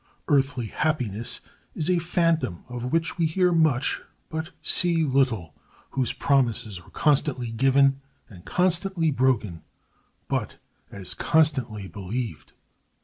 [0.27, 1.41] Earthly happiness
[1.75, 5.53] is a phantom of which we hear much, but see little,
[5.91, 9.61] whose promises are constantly given and constantly broken,
[10.27, 10.55] but
[10.91, 12.53] as constantly believed.